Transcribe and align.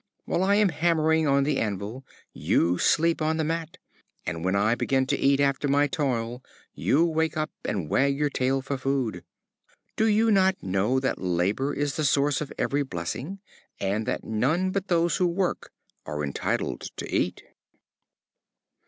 While 0.25 0.41
I 0.41 0.55
am 0.55 0.69
hammering 0.69 1.27
on 1.27 1.43
the 1.43 1.59
anvil, 1.59 2.03
you 2.33 2.79
sleep 2.79 3.21
on 3.21 3.37
the 3.37 3.43
mat, 3.43 3.77
and 4.25 4.43
when 4.43 4.55
I 4.55 4.73
begin 4.73 5.05
to 5.05 5.15
eat 5.15 5.39
after 5.39 5.67
my 5.67 5.85
toil, 5.85 6.43
you 6.73 7.05
wake 7.05 7.37
up 7.37 7.51
and 7.65 7.87
wag 7.87 8.17
your 8.17 8.31
tail 8.31 8.63
for 8.63 8.79
food. 8.79 9.23
Do 9.95 10.07
you 10.07 10.31
not 10.31 10.63
know 10.63 10.99
that 10.99 11.21
labor 11.21 11.71
is 11.71 11.97
the 11.97 12.03
source 12.03 12.41
of 12.41 12.51
every 12.57 12.81
blessing, 12.81 13.41
and 13.79 14.07
that 14.07 14.23
none 14.23 14.71
but 14.71 14.87
those 14.87 15.17
who 15.17 15.27
work 15.27 15.71
are 16.07 16.23
entitled 16.23 16.81
to 16.97 17.15
eat?" 17.15 17.43